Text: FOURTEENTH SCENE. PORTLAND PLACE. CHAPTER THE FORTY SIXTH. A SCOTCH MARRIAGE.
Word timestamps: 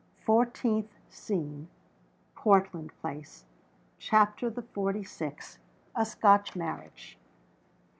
FOURTEENTH 0.25 0.97
SCENE. 1.11 1.67
PORTLAND 2.33 2.91
PLACE. 3.01 3.45
CHAPTER 3.99 4.49
THE 4.49 4.63
FORTY 4.63 5.03
SIXTH. 5.03 5.59
A 5.95 6.05
SCOTCH 6.07 6.55
MARRIAGE. 6.55 7.19